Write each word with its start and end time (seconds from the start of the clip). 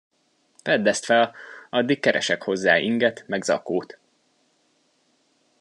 Vedd 0.63 0.87
ezt 0.87 1.05
fel, 1.05 1.33
addig 1.69 1.99
keresek 1.99 2.41
hozzá 2.43 2.77
inget 2.79 3.23
meg 3.27 3.41
zakót! 3.43 3.99